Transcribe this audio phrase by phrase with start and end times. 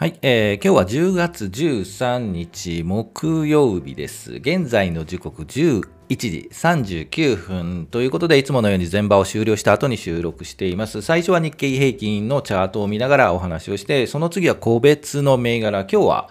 [0.00, 4.34] はい、えー今日は10月13日木曜日です。
[4.34, 11.02] 現在の時刻11時39分ということで、いつものように前場を終了した後に収録しています。
[11.02, 16.28] 最初は日経平均のチャートを見ながらお話をして、その次は個別の銘柄、今日は、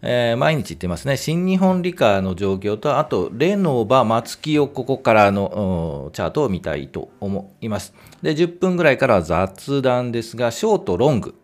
[0.00, 7.92] えー毎日言ってますね、新日本理科の状況と、あと、レノバ、松木をここからのチャートを見たいと思います。
[8.22, 11.34] で、10分ぐらいからは雑談ですが、ショート、ロング。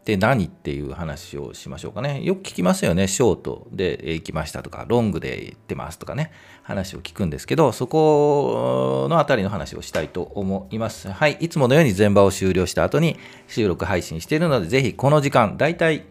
[0.00, 2.22] って何っていう話をしましょうかね。
[2.22, 3.06] よく聞きますよね。
[3.06, 6.32] ショートで行きましたとか、ロングで行ってますとかね、
[6.62, 11.10] 話を聞くんですけど、そこのあたりの話をしたいと思います。
[11.10, 11.36] はい。
[11.40, 16.04] いつものように前場を終了した後に収録配信しているので、ぜひこの時間、だいたい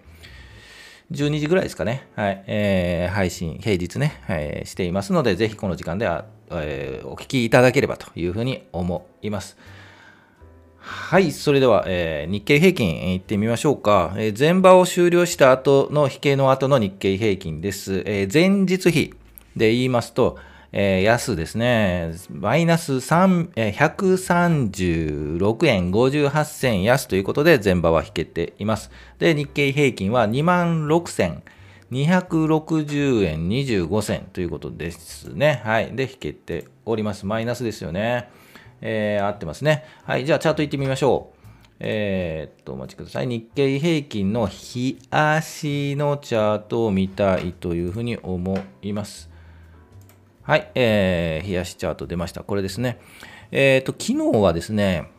[1.12, 2.08] 12時ぐらいですかね。
[2.16, 2.44] はい。
[2.46, 9.58] えー配信、平日ね、えーしていますので、ぜひこの時間では、えーお聞きいただければというふうに思います。
[10.80, 14.14] はい、それでは、えー日経平均いってみましょうか。
[14.18, 18.04] えー前場を終了した後の引けの後の日経平均です。
[18.06, 19.14] えー前日比
[19.56, 20.38] で言いますと、
[20.72, 28.90] えー安ですね、マイナス3えー136円58銭安ということで前場は引けています。
[29.20, 31.42] で、日経平均は2万6
[31.92, 35.62] 260円25銭ということですね。
[35.66, 35.96] はい。
[35.96, 37.26] で、引けております。
[37.26, 38.30] マイナスですよね。
[38.82, 39.84] えー合ってますね。
[40.04, 40.26] はい。
[40.26, 41.40] じゃあ、チャート行ってみましょう。
[41.82, 43.28] えーっと、お待ちください。
[43.28, 49.30] 日経平均の日足のチャートを見たいというふうに思います。
[50.44, 50.70] はい。
[50.76, 52.44] えー、日足チャート出ました。
[52.44, 53.00] これですね。
[53.52, 55.10] えーっと、昨日はですね、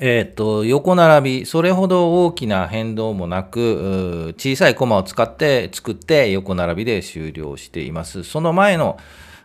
[0.00, 8.22] えーっと、横並び、それほど大きな変動もなく、小さいコマを使って作って横並びで終了しています。
[8.22, 8.98] その前の、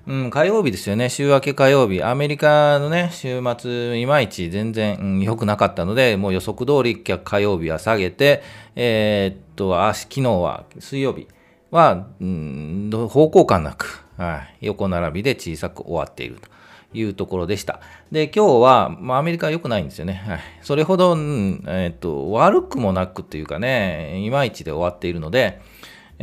[0.05, 8.43] うん、火曜日ですよね、週明け火曜日、アメリカのね、週末、いまいち全然うん良、くなかったので、もう予測通り火曜日は下げて、
[8.75, 11.27] えーっと、あ昨日は、水曜日
[11.71, 16.53] は、うん、方向感なく、はい、横並びで小さく終わっていると。
[16.95, 17.79] いうところでした。
[18.11, 20.23] で、今日は、まあ、アメリカは良くないんですよね。
[20.27, 25.59] はい、それほど、うんえーっと、悪くもなくというかね、いまいちで終わっているので、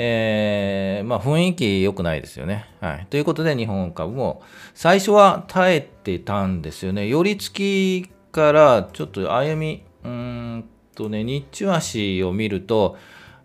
[0.02, 2.64] えーまあ、雰囲気良くないですよね。
[2.80, 3.06] はい。
[3.10, 4.40] ということで、日本株も
[4.72, 7.06] 最初は耐えてたんですよね。
[7.06, 12.96] 寄り付きからちょっと歩み、うーんとね、日中足を見ると、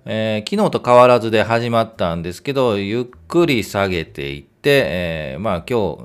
[0.06, 5.98] えー昨日と変わらずで始まったんですけど、ゆっくり下げていって、えーまあ今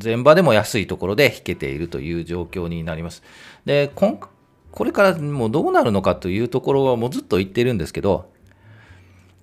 [0.00, 3.22] 日、前場でも安いところで引けているという状況になります。
[3.64, 4.20] で、こ
[4.70, 8.33] これからもうどうなるのかというところはもうずっと言ってるんですけど、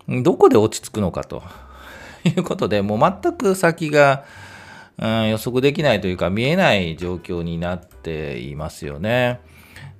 [0.07, 1.43] どこで落ち着くのかと
[2.25, 4.23] いうことで、もう全く先が、
[4.97, 9.39] うん予測できないというか、見えない状況になっていますよね。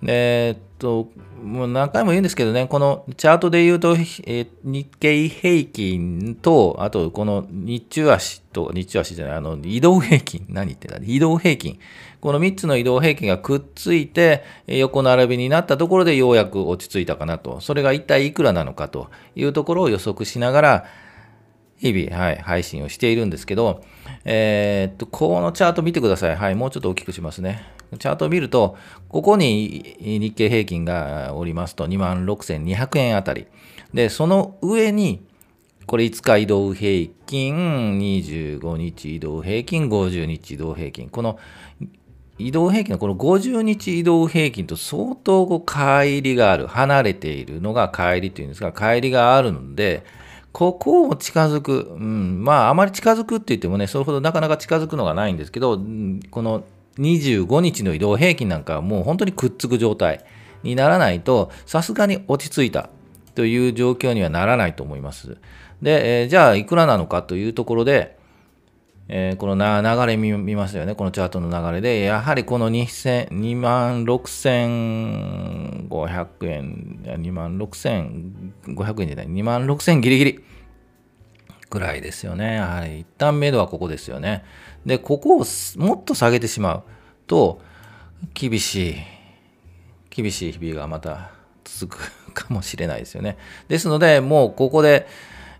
[0.03, 1.09] でえっと、
[1.43, 11.79] もう何回も言うんですけどね、このチャートで言うと、えー日経平均と、あとこの日中足と、日中足じゃない、あの移動平均、何言ってんだ、移動平均。
[12.19, 17.59] この3つの移動平均がくっついて、横並びになったところでようやく落ち着いたかなと。
[17.59, 20.85] それが一体いくらなのかというところを予測しながら、
[21.77, 23.83] 日々、はい、配信をしているんですけど、
[24.23, 26.35] えーっと、このチャート見てください。
[26.35, 27.80] はい、もうちょっと大きくしますね。
[27.97, 28.77] チャートを見ると、
[29.09, 33.47] ここに日経平均がおりますと、26,200円あたり。
[33.93, 35.21] で、その上に、
[35.87, 41.09] これ5日移動平均、25日移動平均、50日移動平均。
[41.09, 41.37] この
[42.37, 50.03] 移動平均のこの50日移動平均と相当こう乖離がある、離れているのが乖離というんですが、乖離があるので、
[50.51, 55.79] ここを近づく、うん、まあ、あまり近づくって言ってもね、それほどなかなか近づくのがないんですけど、
[56.29, 56.63] この
[56.97, 60.23] 25日の移動平均なんかはもう本当にくっつく状態
[60.63, 62.89] にならないと、さすがに落ち着いた
[63.35, 65.37] という状況にはならないと思います。
[65.81, 68.17] で、えーじゃあいくらなのかというところで、
[69.07, 80.39] えーこの流れ見見ますよね、このチャートの流れで、やはりこの2万6500円、2万6500円じゃない、2万6000ギリギリ
[81.71, 82.55] ぐらいですよね。
[82.55, 84.43] やはり一旦目処はここですよね。
[84.85, 85.45] で、ここを
[85.77, 86.83] もっと下げてしまう
[87.25, 87.61] と、
[88.33, 88.95] 厳しい、
[90.09, 91.31] 厳しい日々がまた
[91.63, 93.37] 続くかもしれないですよね。
[93.69, 95.07] ですので、もうここで、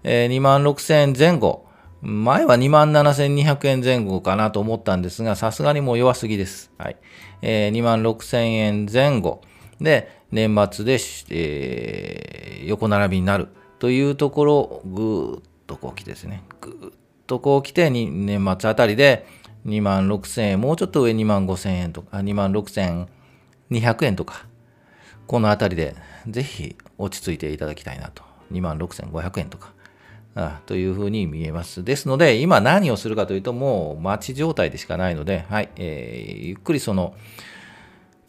[0.04, 1.66] えー2万6000円前後、
[2.02, 6.72] 前は2万7200円前後かなと思ったんですが、さすがにもう弱すぎです。
[6.78, 6.98] はい。
[7.42, 9.42] えー2万6000円前後
[9.80, 11.00] で、年末で、
[11.30, 13.48] えー横並びになる
[13.80, 16.74] というところをぐーっとこう来てですね、ぐっ
[17.28, 19.26] とこう来て、年末あたりで
[19.66, 23.08] 2万6000円、もうちょっと上2万5000円とか、2万6200
[24.06, 24.46] 円とか、
[25.28, 25.96] この辺りで
[26.28, 28.24] ぜひ落ち着いていただきたいなと。
[28.52, 29.72] 2万6500円とか。
[30.36, 31.86] あというふうに見えます。
[31.86, 37.16] ですので、今何をするかというと、もう待ち状態でしかないので、はい、えー、ゆっくりその、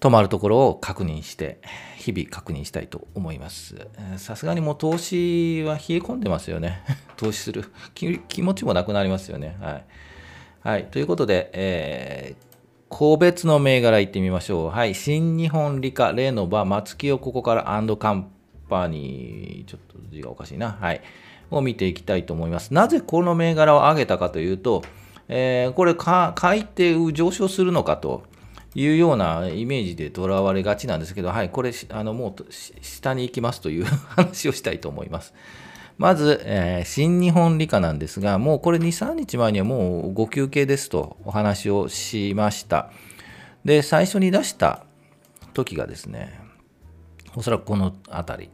[0.01, 1.61] 止まるところを確認して、
[2.03, 3.87] 日々確認したいと思います。
[4.17, 6.83] さすがにもう投資は冷え込んでますよね。
[7.17, 9.57] 投資する気持ちもなくなりますよね。
[9.61, 9.85] はい。
[10.61, 12.45] はい、ということで、えー、
[12.89, 14.69] 個別の銘柄いってみましょう。
[14.71, 18.31] はい、新日本理科、レノバ、松木をここからアンドカン
[18.69, 20.77] パニー、ちょっと字がおかしいな。
[20.81, 21.01] はい。
[21.53, 22.75] を見ていきたいと思います。
[22.75, 24.83] なぜこの銘柄を上げたかというと、
[25.29, 28.25] えー、これか、買い手上昇するのかと
[28.75, 33.85] いうようなイメージでとらわれがちなんですけど、はい、これ、あのもう下に行きますという
[34.17, 35.35] 話をしたいと思います。
[35.99, 42.91] まず、えー、新日本理科なんですが、もうこれ2、3日前にはもうご休憩ですとお話をしました。
[43.65, 44.85] で、最初に出した
[45.53, 46.41] 時がですね、
[47.37, 48.51] おそらくこの辺り、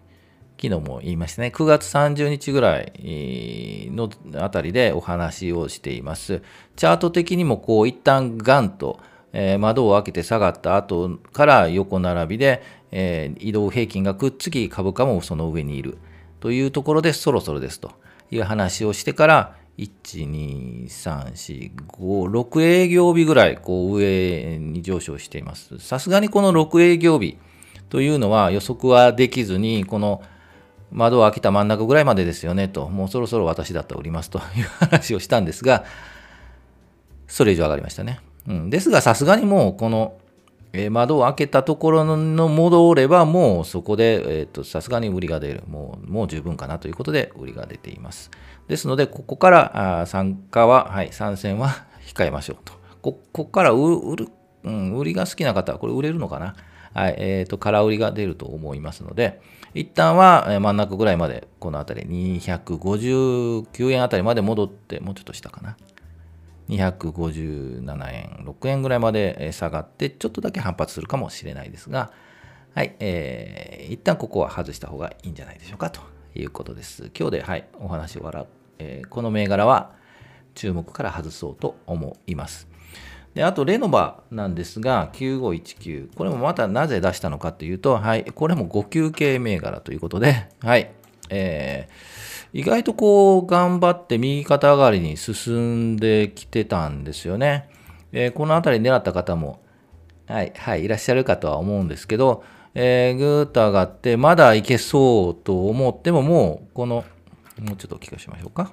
[0.60, 4.10] 昨日も言いましたね、9月30日ぐらいの
[4.42, 6.42] あたりでお話をしています。
[6.74, 8.98] チャート的にもこう一旦ガンと、
[9.32, 15.98] えー、窓を開けて下がった後から横並びで、えー、移動平均がくっつき株価もその上にいる
[16.40, 17.92] というところでそろそろですと
[18.30, 25.78] いう話をしてから1、2、3、4、5、6営業日ぐらいこう上に上昇しています。
[25.78, 27.38] さすがにこの6営業日
[27.88, 30.22] というのは予測はできずにこの
[30.90, 35.84] 窓を開けた真ん中ぐらいまでですよねと、もうそろそろ私だっておりますという話をしたんですが、
[37.26, 38.20] それ以上上がりましたね。
[38.46, 40.16] うん、ですが、さすがにもうこの、
[40.72, 45.62] えー、窓を開けたところの戻れば、もうそこで、さすがに売りが出る。
[45.66, 48.30] もう、もう十分かなということで、売りが出ています。
[48.68, 52.74] ですので、ここからあ参加は、はい、参戦は控えましょうと。
[53.00, 54.28] ここから売る、
[54.64, 56.54] うん、売りが好きな方は、これ売れるのかな？
[56.94, 59.40] はい、えっ、ー、と、空売りが出ると思いますので、
[59.74, 65.76] 一旦は真ん中ぐらいまで、この辺り、259円あたりまで戻って、もうちょっと下かな。
[66.68, 72.12] 257円、6円ぐらいまで下がって、ちょっとだけ反発するかもしれないですが、
[72.74, 76.00] はい、えー、一旦ここは外した方がいいんじゃないでしょうかと
[76.34, 77.10] いうことです。
[77.18, 78.46] 今日で、はい、お話を笑う、
[78.78, 79.92] えー、この銘柄は
[80.54, 82.68] 注目から外そうと思います。
[83.34, 86.14] であと、レノバなんですが、9519。
[86.14, 90.90] これもまたなぜ出したのかというと、はい、これも5級系銘柄ということで、はい、
[91.30, 92.17] えー、
[92.52, 97.68] 意外とこう、頑張って右肩上がりに進んできてたんですよね。
[98.12, 99.60] えー、この辺り狙った方も、
[100.26, 107.04] はい、はい、いらっしゃるかとは思うんですけど、えー、ぐーっと上がって、まだいけそうと思っても、もう、この、
[107.60, 108.72] もうちょっと聞かせましょうか。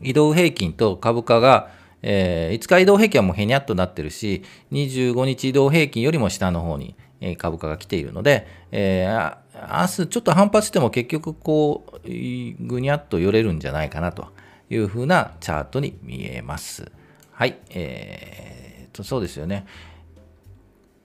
[0.00, 1.70] 移動平均と株価が、
[2.02, 6.96] えー、5日移動平均はもうへにゃっとなってるし、25日移動平均よりも下の方に
[7.38, 14.28] 株価が来ているので、えー、明日ちょっと反発しても結局こう、ぐにゃっと寄れるんじゃないかなと
[14.68, 16.90] いうふうなチャートに見えます。
[17.32, 19.66] はい、えー、と、そうですよね。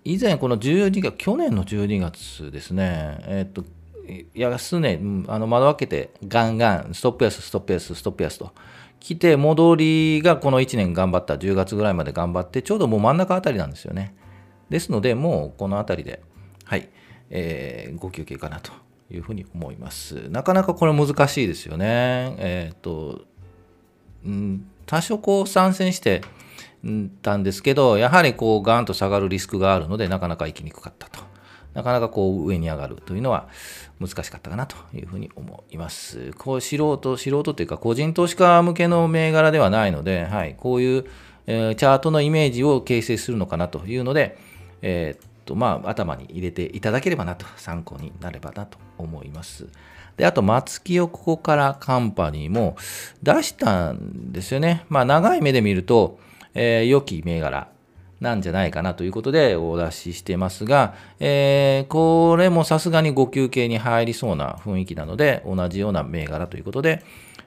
[0.03, 3.63] 以前この12月、去年の12月ですね、えっ、ー、と、
[4.33, 8.51] 安値、あの窓開けてガンガン、ストップ安、ストップ安、ストップ安と
[8.99, 14.15] 来て、戻りがこの1年頑張った、10月ぐらいまで頑張って、ちょうどもう真ん中あたりなんですよね。
[14.69, 16.21] ですので、もうこのあたりで、
[16.63, 16.89] はい、
[17.29, 18.71] えー、ご休憩かなと
[19.11, 20.29] いうふうに思います。
[20.29, 22.35] なかなかこれ難しいですよね。
[22.37, 23.21] えっ、ー、と、
[24.25, 26.21] うん、多少こう参戦して
[27.21, 31.29] たんですけど、やはりこうガーンと下がるリスクがあるので、なかなか行きにくかったと。
[31.73, 33.47] なかなかこう上に上がるというのは
[33.99, 36.33] 難しかったかなというふうに思います。
[36.37, 41.05] こう素人、素人というか個人投資家向けの銘柄ではないので、はい、こういう、
[41.45, 44.37] えー、チャートのイメージを形成するのかなというので、
[44.81, 49.67] えー、っと、まあ、頭に入れていただければなと、参考になればなと思います。
[50.15, 52.77] で、あと、松木をここからカンパニーも
[53.23, 54.85] 出したんですよね。
[54.89, 56.19] まあ、長い目で見ると、
[56.53, 57.67] えー、良き銘柄
[58.19, 67.03] なんじゃないかなということでお出ししてますが、えー、これもさすがに5級系に入りそうな雰囲気なので、同じような銘柄ということで、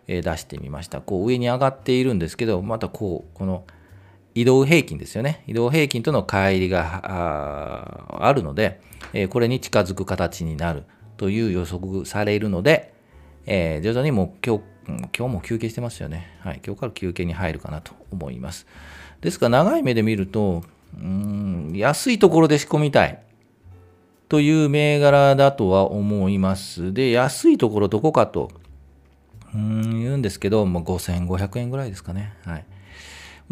[0.09, 1.01] えー、出してみました。
[1.01, 3.65] こう上に上がっているんですけど、またこう、この
[4.35, 5.45] 移動平均ですよね。
[5.47, 8.81] 移動平均との乖離があるので、
[9.13, 10.85] え、これに近づく形になる
[11.17, 12.95] という予測されるので、
[13.47, 14.63] えー、徐々にもう今日、
[15.17, 16.37] 今日も休憩してますよね。
[16.41, 16.61] はい。
[16.65, 18.67] 今日から休憩に入るかなと思います。
[19.21, 20.63] ですから長い目で見ると、
[20.97, 23.19] うん、安いところで仕込みたい
[24.29, 26.93] という銘柄だとは思います。
[26.93, 28.51] で、安いところどこかと、
[29.55, 32.33] うん、言うんですけど、もう5500円ぐらいですかね。
[32.45, 32.65] はい。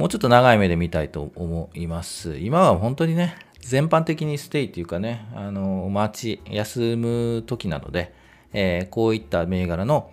[0.01, 2.39] もうちょっと長い目で見たいと思います。
[2.39, 8.15] 今は本当にね、全般的にステイっていうかね、あの、待ち、休む時なので、
[8.55, 10.11] えー、こういった銘柄の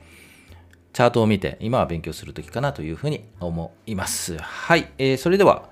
[0.92, 4.38] チャートを見て、今は勉強する時かなというふうに思います。
[4.40, 5.70] はい、えー、それでは、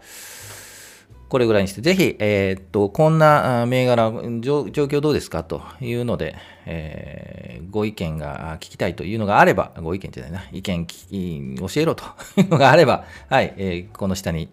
[1.27, 5.43] これぐらいにして、ぜひ、えー、っと、こんな銘柄状、況どうですか？
[5.43, 12.03] というので、えー、ご意見が聞きたいというのがあれば、ご意見じゃないな、意見教えろと
[12.37, 14.49] いうのがあれば、はい、えー、この下に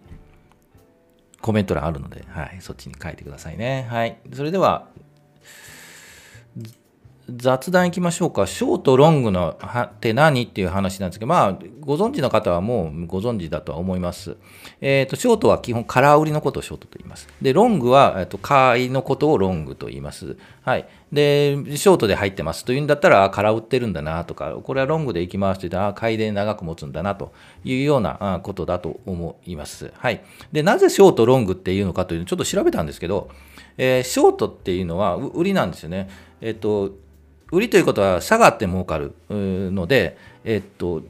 [1.41, 3.85] コメント欄あるので、はい、そっちに書いてくださいね。
[3.89, 4.87] はい、それでは、
[7.29, 8.45] 雑談いきましょうか。
[8.45, 10.43] ショート、ロングのって何？
[10.43, 14.35] っていう話なんですけど、まあ、ご存知の方はもうご存知だとは思います。
[14.81, 17.29] えっ、ー、と、ショートは基本、空売りのことをショートと言います。
[17.41, 20.35] で、ロングは、えっ、ー、と、買いのことをロングと言います。
[20.63, 20.87] はい。
[21.13, 27.31] で、ショートで入ってますというんだったら、空売ってるんだなとか、これはロングで行きますと言ったら、買いで長く持つんだなと
[27.63, 29.93] いうようなことだと思います。
[29.95, 30.21] はい。
[30.51, 33.29] で、なぜショート、ロングっていうのかというのをちょっと調べたんですけど、
[33.77, 36.09] えー、ショートっていうのは売りなんですよね。
[36.41, 36.91] えっ、と、
[37.53, 41.03] 売りということは下がって儲かるので、えっと、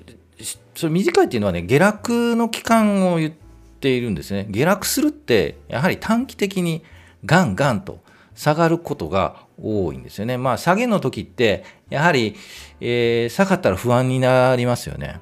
[0.76, 3.34] それ短いっていうのはね、下落の期間を言っ
[3.80, 4.46] ているんですね。
[4.50, 6.84] 下落するって、やはり短期的に
[7.24, 8.00] ガンガンと
[8.36, 10.38] 下がることが多いんですよね。
[10.38, 12.36] まあ、下げの時って、やはり、
[12.82, 15.22] えー、下がったら不安になりますよね。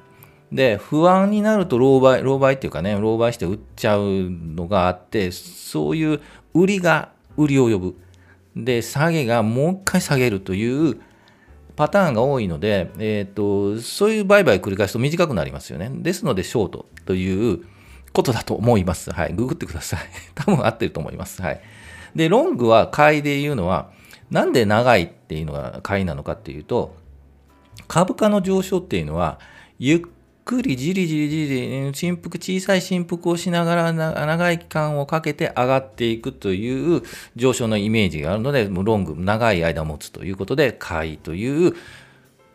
[0.50, 6.20] で、不安になると狼狽、狼狽っていうかね、狼狽して売っちゃうのがあって、そういう
[6.52, 7.96] 売りが売りを呼ぶ。
[8.56, 11.00] で、下げがもう一回下げるという
[11.82, 15.90] パターンが多いので、えーと、そういう売買繰り返すと短くなりますよね。
[15.92, 17.64] ですので、ショートという
[18.12, 19.10] ことだと思います。
[19.10, 19.32] はい。
[19.32, 20.00] ググってください。
[20.36, 21.42] 多分合ってると思います。
[21.42, 21.60] はい。
[22.14, 23.90] で、ロングは買いで言うのは、
[24.30, 26.94] なんで長いっていうのが買いなのかっていうと、
[27.88, 29.40] 株価の上昇っていうのは、
[29.80, 30.00] ゆっ
[30.44, 37.02] くりじりじりじり振幅、小さい振幅をしながら長い期間をかけて上がっていくという
[37.36, 41.74] 上昇のイメージがあるので、ロング、長い間持つということで、買いという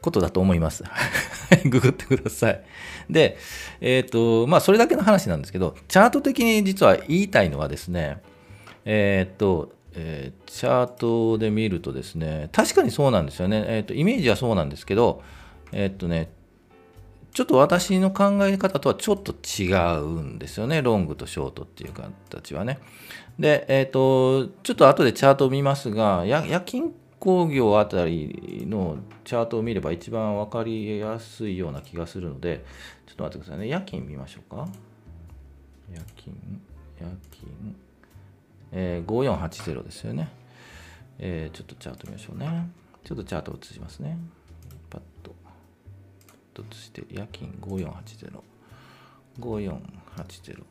[0.02, 0.84] ことだと思います。
[1.66, 2.62] ググってください。
[3.10, 3.38] で、
[3.82, 8.20] えっ、ー、と、まあ、それだけの話なんですけど、チャート的に実は言いたいのはですね、
[8.86, 13.66] えっ、ー、と、えー、チャートで見るとですね、確かにそうなんですよね。
[13.68, 15.24] えっ、と、イメージはそうなんですけど、
[15.72, 16.30] えっ、とね、
[17.34, 20.82] ちょっと私の考え方とはちょっと違うんですよね。
[20.82, 22.80] ロングとショートっていう形はね。
[23.40, 32.66] で、えっ、ー、と、ちょっと後でチャートを見ますが、夜勤工業あたりのチャートを見れば一番分かりやすいような気がするので、
[33.06, 33.68] ちょっと待ってくださいね。
[33.68, 34.68] 夜勤見ましょうか。
[35.92, 36.36] 夜勤、
[37.00, 37.76] 夜勤、
[38.72, 40.30] えー、5480ですよね。
[41.20, 42.70] えー、ちょっとチャート見ましょうね。
[43.04, 44.18] ちょっとチャートを映しますね。
[44.90, 45.34] パッと。
[46.64, 48.42] として夜勤5480。
[49.40, 50.64] 5480。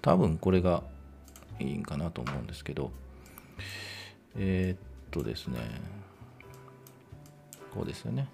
[0.00, 0.82] 多分これが
[1.60, 2.90] いいんかなと思うんですけど、
[4.36, 4.78] えー、っ
[5.10, 5.58] とですね、
[7.72, 8.28] こうですよね。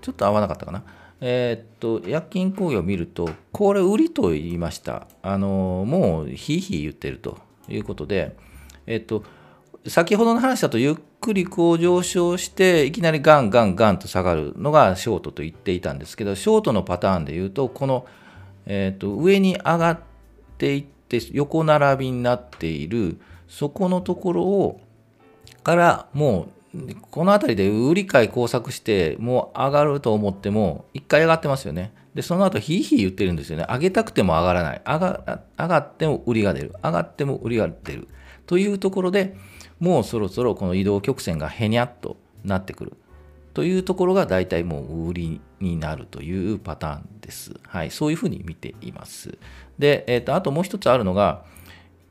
[0.00, 0.84] ちょっと合わなかったかな。
[1.20, 5.08] えー、っと、夜勤工業を見ると、これ売りと言いました。
[5.22, 8.36] あの、もうひいひい言ってるということで、
[8.86, 9.24] えー、っと、
[9.86, 18.06] 先ほどの話だとゆっくりこう上昇していきなりガンガンガンと下がるのがショートと言っていたんですけどショートのパターンで言うとこの、
[18.66, 20.00] えーと、上に上がっ
[20.58, 24.80] ていって横並びになっているそこのところを
[25.62, 31.92] からもうこの辺りで売り買い工作してもう上がると思っても一回上がってますよね。
[32.14, 33.64] でその後ひいひい言ってるんですよね。
[33.68, 34.82] 上げたくても上がらない。
[34.84, 36.74] 上が上がっても売りが出る。
[36.82, 38.08] 上がっても売りが出る。
[38.46, 39.36] というところで
[39.80, 42.96] もうそろそろこの移動曲線がへにゃっとなってくる
[43.54, 47.54] というところが大体もう売りになるというパターンです。
[47.66, 49.36] はい、そういうふうに見ています。
[49.78, 51.44] で、えーと、あともう一つあるのが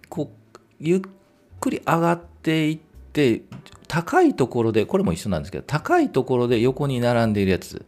[0.09, 1.01] こうゆっ
[1.59, 2.79] くり上がっていっ
[3.13, 3.43] て
[3.87, 7.85] 高いところでこれも一緒なんですけど高いところで横に並んでいるやつ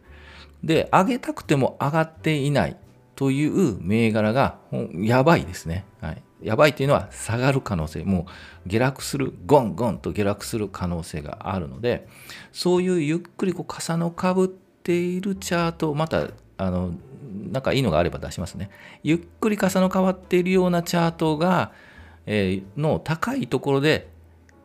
[0.64, 2.76] で上げたくても上がっていない
[3.20, 4.56] という銘柄が
[4.94, 5.84] やばいですね。
[6.00, 8.24] はい、やばいというのは下がる可能性、も
[8.64, 12.08] う下落する、ゴンゴンと下落する可能性があるので、
[12.50, 16.94] そういうゆっくりこう傘のかぶっているチャート、また、あの、
[17.52, 18.70] なんかいいのがあれば出しますね。
[19.02, 21.72] ゆっくり傘の変わっているようなチャートが、
[22.24, 24.09] えー、の高いところで、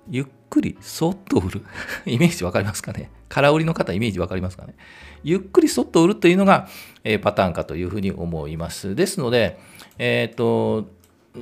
[0.09, 1.61] ゆっくりそっと売る。
[2.05, 3.09] イメージわかりますかね？
[3.29, 4.75] 空売りの方、イメージわかりますかね？
[5.23, 6.67] ゆっくりそっと売るというのが、
[7.03, 8.95] えー、パターンかというふうに思います。
[8.95, 9.59] ですので、
[9.97, 10.95] えっ、ー、と、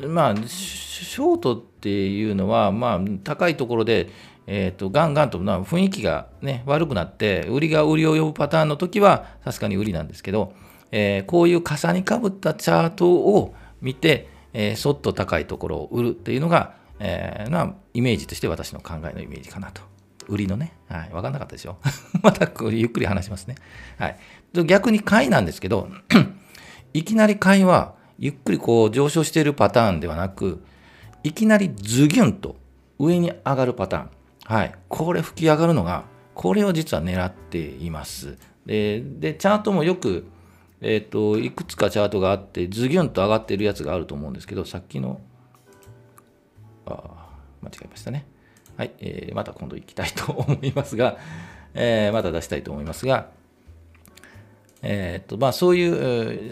[0.08, 4.10] まあ、ショートっていうのは、まあ、高いところで、
[4.48, 10.54] えーと、ガンガンとな雰囲気が、ね、悪くなって売りが売りを呼ぶパターンの時は確かに売りなんですけど、
[10.92, 19.82] えー、こういう重にかぶったチャートを見て、えー、そっと高いところを売るっていうのが、えー、まイメージとして私の考えのイメージかなと。
[20.28, 21.78] 売りのね、はい、分かんなかったでしょ？
[22.24, 23.56] またゆっくり話しますね。
[23.98, 24.18] はい、
[24.66, 25.90] 逆に買いなんですけど、
[26.94, 30.64] いきなり買いはゆっくりこう上昇しているパターンではなく、
[31.24, 32.56] いきなりズギュンと
[33.00, 34.10] 上に上がるパターン。
[34.46, 38.38] はい、これ吹き上がるのが、これを実は狙っています。
[38.66, 40.26] で、でチャートもよく、
[40.82, 45.22] えっ、ー、と、いくつかチャートがあって、ズギュンと上がってるやつがあると思うんですけど、さっきの、
[46.86, 47.30] あ
[47.62, 48.26] 間違えましたね。
[48.78, 51.18] はい、えー、また今度行きたいと思いますが、
[51.74, 53.30] えー、また出したいと思いますが、
[54.82, 56.52] えー、っと、まあそういう、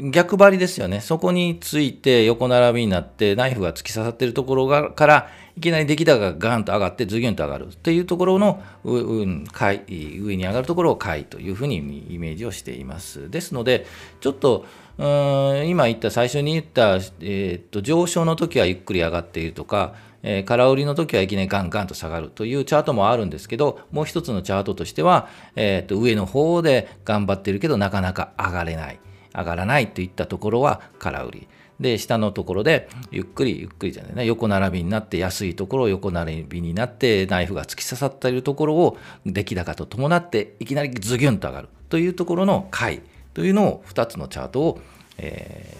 [0.00, 1.00] 逆張りですよね。
[1.00, 13.30] そこについて横並びになって、ナイフが突き刺さってるところがから、いきなり出来高がガーンと上がって、ズギュンと上がるっていうところの、うん、買い、上に上がるところを買いというふうにイメージをしています。
[13.30, 13.86] ですので、
[14.20, 14.64] ちょっと、
[14.98, 29.00] うん今言った最初に言った、えー、っと上昇の時はゆっくり上がっているとか、えー、空売りの時はいきなりガンガンと下がるというチャートもあるんですけど、もう一つのチャートとしては、えー、と上の方で頑張ってるけど、なかなか上がれない、
[29.34, 31.48] 上がらないといったところは空売り。
[31.80, 43.00] で、下のところで、ゆっくり、ゆっくりじゃないね、横並びになって、安いところを横並びになって、ナイフが突き刺さっているところを、出来高と伴って、いきなりズギュンと上がるというところの買い
[43.32, 44.80] というのを、2つのチャートを、
[45.16, 45.74] え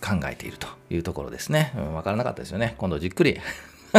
[0.00, 1.72] ー、考えているというところですね。
[1.76, 2.74] わ、うん、からなかったですよね。
[2.78, 3.38] 今度じっくり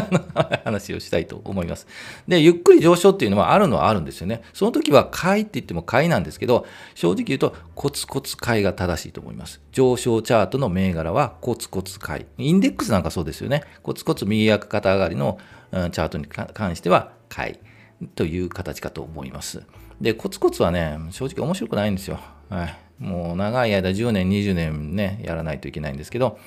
[0.64, 1.88] 話をしたいと思います。
[2.28, 4.42] で、ゆっくり上昇っていうのはあるのはあるんですよね。
[4.54, 9.62] その時は買いって言っても買いなんですけど、正直言うとコツコツ買いが正しいと思います。
[9.72, 12.26] 上昇チャートの銘柄はコツコツ買い。
[12.38, 13.64] インデックスなんかそうですよね。
[13.84, 15.38] コツコツ右肩上がりの、
[15.72, 17.60] チャートに関しては買
[18.02, 19.64] いという形かと思います。
[20.00, 22.20] で、コツコツはね、正直面白くないんですよ。
[22.50, 22.78] はい。
[23.00, 26.40] もう長い間10年、20年ね、やらないといけないんですけど、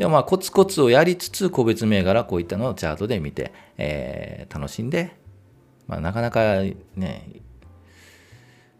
[0.00, 5.14] でもまあコツコツをやりつつ個別銘柄こういったのをチャートで見て、えー、楽しんで、
[5.86, 6.62] まあ、なかなか
[6.96, 7.28] ね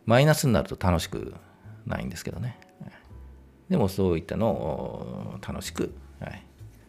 [0.06, 1.34] マイナスになると楽しく
[1.84, 2.58] ないんですけどね。
[3.68, 6.42] でもそういったのを楽しく、はい、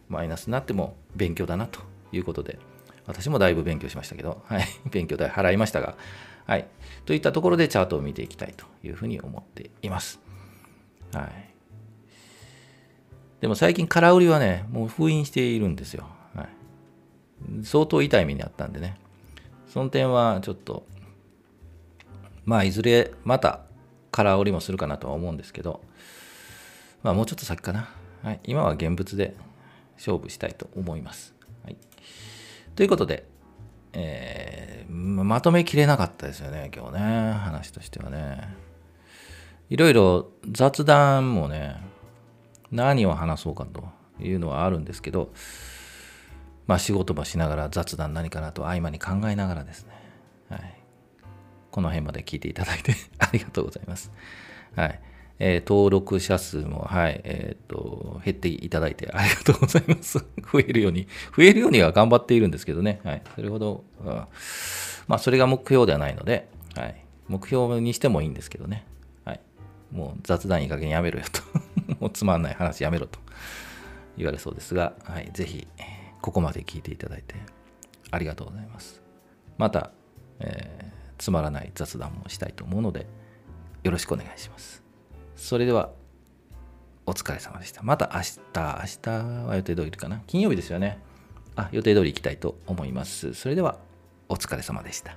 [0.08, 1.80] マイナスになっても勉強だなと
[2.10, 2.58] いうことで
[3.04, 5.94] 私もだいぶ勉強しましたけど、はい、 勉強代払いましたが、
[6.46, 6.66] はい、
[7.04, 10.20] といったところでチャートを見ていきたいというふうに思っています。
[11.12, 11.51] はい。
[13.42, 16.06] でも最近空売りはね、もう封印しているんですよ。
[16.32, 16.48] はい、
[17.64, 18.96] 相当痛い目にあったんでね。
[19.66, 20.86] その点はちょっと、
[22.44, 23.62] まあいずれまた
[24.12, 25.82] 空売りもするかなとは思うんですけど、
[27.02, 27.88] まあもうちょっと先かな。
[28.22, 29.34] はい、今は現物で
[29.96, 31.34] 勝負したいと思います。
[31.64, 31.76] はい、
[32.76, 33.26] ということで、
[33.92, 38.54] えー、まとめきれなかったですよね、今日ね、話としてはね。
[39.68, 41.90] いろいろ雑談もね、
[42.72, 43.84] 何を話そうかと
[44.20, 45.32] いうのはあるんですけど、
[46.66, 49.92] まあ仕事もしながら雑談何かなと合間に考えながらですね、
[50.48, 50.74] はい、
[51.70, 54.10] この辺まで聞いていただいて ありがとうございます。
[54.74, 55.00] はい。
[55.44, 60.18] えー、登録者数も、はい、えっ、ー、と、減っていただいてありがとうございます。
[60.52, 64.06] 増えるように、増えるようには頑張っているんですけどね、はい、それほど、うん
[65.08, 68.86] まあ、それが目標ではないので、はい、目標にしてもいいんですけどね、
[69.24, 69.40] はい、
[69.90, 71.42] もう雑談いい加減やめろよと。
[72.02, 73.20] もうつまんない話やめろと
[74.16, 75.68] 言われそうですが、はい、ぜひ
[76.20, 77.36] ここまで聞いていただいて
[78.10, 79.00] ありがとうございます。
[79.56, 79.92] また、
[80.40, 83.06] えー、つまらない雑談もしたいと思うので
[83.84, 84.82] よろしくお願いします。
[85.36, 85.90] それでは
[87.06, 87.82] お疲れ様でした。
[87.84, 88.62] また明日、明
[89.02, 90.22] 日は予定通りかな？
[90.26, 90.98] 金曜日ですよね。
[91.54, 93.34] あ、予定通り行きたいと思います。
[93.34, 93.78] それでは
[94.28, 95.16] お疲れ様でした。